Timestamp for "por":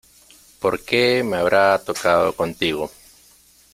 0.59-0.83